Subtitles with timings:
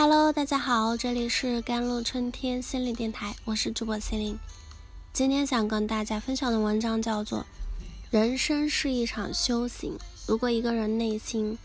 [0.00, 4.38] Hello，大家好，这里是甘露春天心理电台，我是主播心灵。
[5.12, 7.40] 今天想跟大家分享的文章叫做
[8.12, 9.98] 《人生是一场修行》。
[10.28, 11.58] 如果一个人内心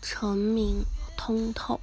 [0.00, 0.82] 澄明
[1.14, 1.78] 通透，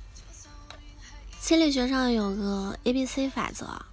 [1.39, 3.85] 心理学上有个 A B C 法则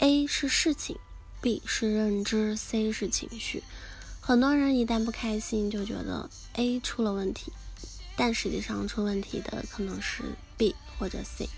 [0.00, 0.98] ：A 是事情
[1.40, 3.62] ，B 是认知，C 是情绪。
[4.20, 7.50] 很多人一旦不开心，就觉得 A 出了问题。
[8.16, 10.22] 但实际上出问题的可能是
[10.56, 11.48] B 或者 C。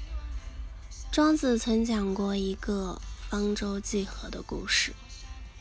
[1.17, 4.93] 庄子曾讲过一个方舟济河的故事。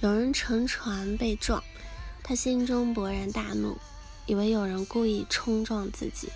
[0.01, 1.63] 有人乘船被撞，
[2.21, 3.77] 他心中勃然大怒，
[4.25, 6.27] 以为有人故意冲撞自己。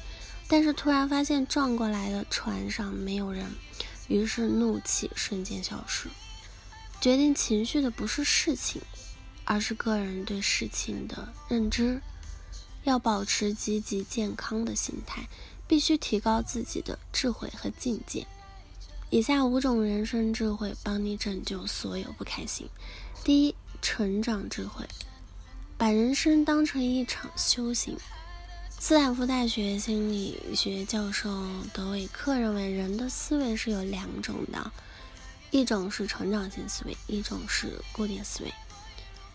[0.47, 3.45] 但是突然发现撞过来的船上没有人，
[4.07, 6.07] 于是怒气瞬间消失。
[7.01, 8.81] 决定情绪的不是事情，
[9.43, 12.01] 而是个人对事情的认知。
[12.85, 15.27] 要保持积极健康的心态，
[15.67, 18.25] 必须提高自己的智慧和境界。
[19.11, 22.69] 以下五种人生智慧帮你拯救所有不开心。
[23.23, 24.85] 第一，成长智慧，
[25.77, 27.97] 把人生当成一场修行。
[28.69, 31.27] 斯坦福大学心理学教授
[31.73, 34.71] 德韦克认为，人的思维是有两种的，
[35.49, 38.53] 一种是成长性思维，一种是固定思维。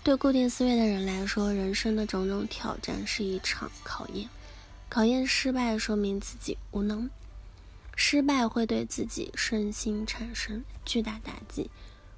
[0.05, 4.29] 对固定思维的人来说，人生的种种挑战是一场考验。
[4.89, 7.09] 考验失败，说明自己无能；
[7.97, 11.71] 失败会对自己身心产生巨大打击，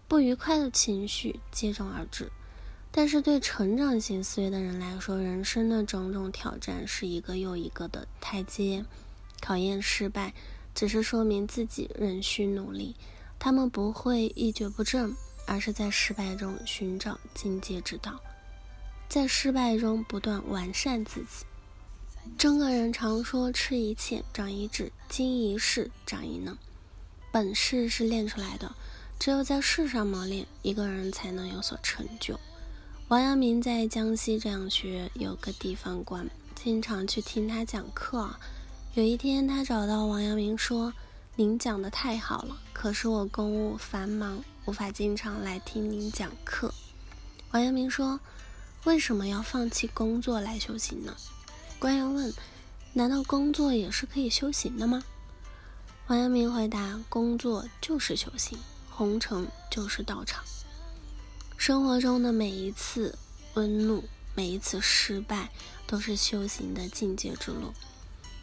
[0.09, 2.31] 不愉快的情绪接踵而至。
[2.91, 8.85] 但是对成长型思维的人来说，人生的种种挑战是一个又一个的台阶。
[9.41, 10.35] 考验失败，
[10.75, 12.97] 只是说明自己仍需努力。
[13.39, 15.15] 他们不会一蹶不振。
[15.49, 18.21] 而是在失败中寻找进阶之道，
[19.09, 21.47] 在失败中不断完善自己。
[22.39, 26.57] 中国人常说“吃一堑，长一智，经一事，长一能”。
[27.33, 28.75] 本事是练出来的，
[29.19, 32.39] 只有在事上磨练，一个人才能有所成就。
[33.09, 38.29] 王阳明在江西这样学有个地方官，经常去听他讲课。
[38.95, 40.93] 有一天，他找到王阳明说
[41.37, 46.75] ：“您讲的太好了，可是我公务繁忙。”无法经常来听您讲课。
[47.53, 48.21] 王阳明说
[48.85, 51.17] ：“为什么要放弃工作来修行呢？”
[51.79, 52.33] 官员问
[52.95, 55.05] ：“难道工作也是可以修行的吗？”
[56.09, 60.43] 王阳明回答：“工作就是修行，红尘就是道场。
[61.57, 63.19] 生活中的每一次
[63.55, 64.05] 温怒，
[64.35, 65.51] 每一次失败，
[65.87, 67.73] 都是修行的境界之路。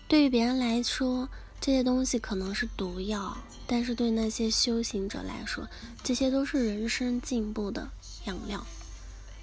[0.07, 1.29] 对于别人来说，
[1.61, 5.67] 这些东西可能是毒药，但是对那些修行者来说，
[6.03, 7.89] 这些都是人生进步的
[8.25, 8.65] 养料。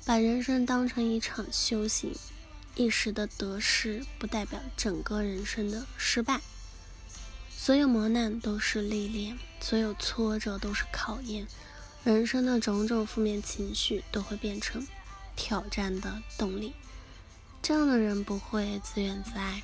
[0.04, 2.12] 把人生当成一场修行，
[2.74, 6.40] 一时的得失不代表整个人生的失败。
[7.50, 11.46] 所有磨难都是历练，所有挫折都是考验。
[12.04, 14.86] 人生的种种负面情绪都会变成
[15.36, 16.74] 挑战的动力。
[17.62, 19.62] 这样的人不会自怨自艾。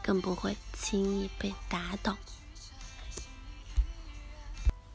[0.00, 2.16] 更不会轻易被打倒。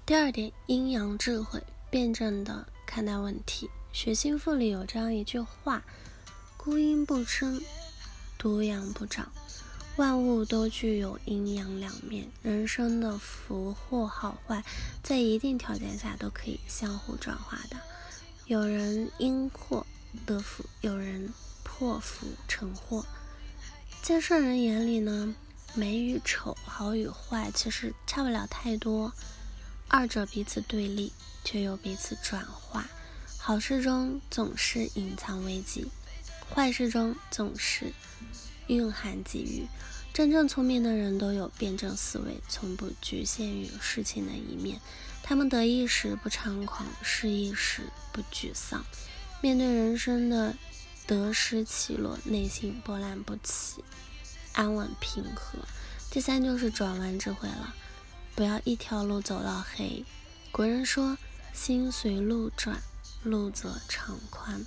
[0.08, 3.68] 第二点，阴阳智慧，辩证的看待问题。
[3.92, 5.84] 《学心赋》里有这样一句话
[6.64, 7.62] ：“孤阴不生，
[8.38, 9.30] 独阳不长。”
[9.98, 14.64] 万物都具有阴阳两面，人生的福祸好坏，
[15.04, 17.76] 在一定条件下都可以相互转化的。
[18.46, 19.86] 有人因祸
[20.26, 21.34] 得福，有人
[21.66, 23.06] 破福成祸。
[24.02, 25.36] 在圣人眼里呢，
[25.74, 29.12] 美与丑、好与坏，其实差不了太多。
[29.90, 31.12] 二者彼此对立，
[31.44, 32.88] 却又彼此转化。
[33.38, 35.92] 好事中总是隐藏危机，
[36.50, 37.94] 坏事中总是
[38.68, 39.68] 蕴含机遇。
[40.14, 44.80] 真正聪明的人都有辩证思维，从不局限于事情的一面。
[45.22, 48.84] 他们得意时不猖狂，失意时不沮丧。
[49.42, 50.56] 面对人生的。
[51.06, 53.84] 得失起落，内心波澜不起，
[54.54, 55.60] 安稳平和。
[56.10, 57.76] 第三就是转弯智慧了，
[58.36, 60.06] 不要一条路走到黑。
[60.50, 61.18] 古人说
[61.52, 62.82] ：“心随路转，
[63.22, 64.66] 路则长宽。”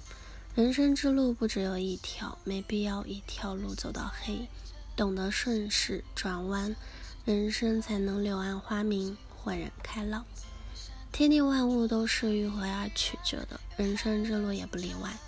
[0.56, 4.48] 人生之路不只有一条，没必要一条路走到黑。
[4.96, 6.74] 懂得顺势转弯，
[7.26, 10.24] 人生才能柳暗花明，豁然开朗。
[11.12, 15.18] 天地万物都是迂回而曲折的，人生之路也不例外。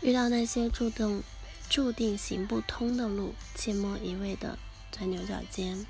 [0.00, 1.22] 遇到那些注定
[1.68, 4.58] 注定行不通的路，切莫一味的
[4.90, 5.84] 钻牛角尖。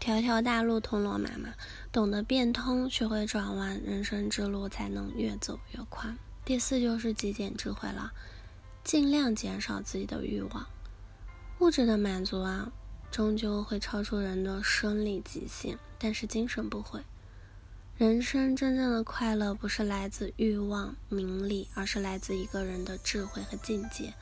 [0.00, 1.54] 条条大路通罗马嘛，
[1.92, 6.18] 懂得变通，学会转弯，人生之路才能越走越宽。
[6.44, 8.12] 第四就是极简智慧了，
[8.82, 10.66] 尽量减少自己的欲望。
[11.60, 12.70] 物质的满足啊，
[13.10, 15.78] 终究会超出人的生理极限。
[15.96, 17.00] 但是精神不会。
[17.96, 24.12] 人生真正的快乐不是来自欲望、名利，而是来自一个人的智慧和境界。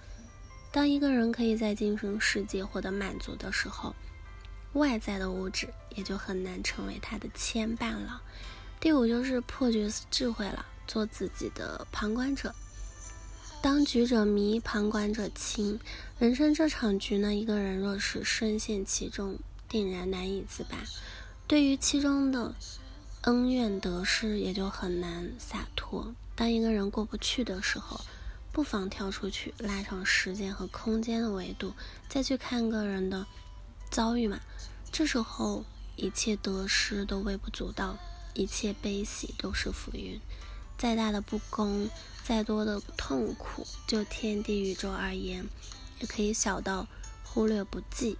[0.70, 3.96] 当一个人可以在精神世界获得满足的时候，
[4.74, 8.22] 外在的物质也就很难成为他的牵绊了。
[8.78, 12.54] 第五就是破局智慧了，做自己的旁观者。
[13.60, 15.78] 当局者迷，旁观者清。
[16.18, 19.38] 人生这场局呢，一个人若是深陷其中，
[19.68, 20.76] 定然难以自拔。
[21.46, 22.54] 对于其中的。
[23.22, 26.12] 恩怨得失也就很难洒脱。
[26.34, 28.00] 当一个人过不去的时候，
[28.50, 31.72] 不妨跳出去，拉长时间和空间的维度，
[32.08, 33.24] 再去看个人的
[33.92, 34.40] 遭遇嘛。
[34.90, 35.64] 这时候，
[35.94, 37.96] 一切得失都微不足道，
[38.34, 40.20] 一切悲喜都是浮云。
[40.82, 41.88] 再大的不公，
[42.24, 45.46] 再多的痛苦，就天地宇宙而言，
[46.00, 46.88] 也可以小到
[47.22, 48.18] 忽略不计。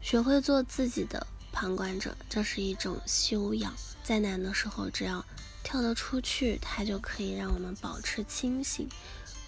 [0.00, 3.74] 学会做自己的旁观者，这是一种修养。
[4.04, 5.26] 再难的时候，只要
[5.64, 8.88] 跳得出去，它就可以让我们保持清醒，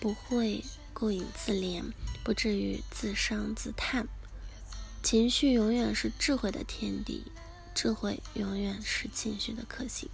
[0.01, 1.85] 不会顾影自怜，
[2.25, 4.09] 不至于自伤自叹。
[5.05, 7.23] 情绪永远是智慧的天敌，
[7.77, 10.11] 智慧永远是情绪的克星。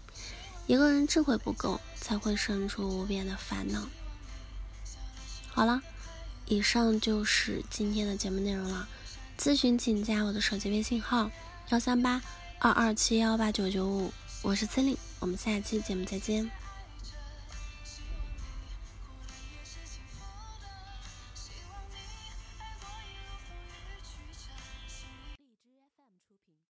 [0.67, 3.87] 一个人智慧不够，才会生出无边的烦恼。
[5.49, 5.83] 好了，
[6.47, 8.89] 以上就是今天的节目内容了。
[9.39, 11.31] 咨询请加我的手机微信号：
[11.69, 12.23] 幺三八
[12.59, 14.13] 二二七幺八九九五。
[14.43, 16.51] 我是森林，我们下期节目再见。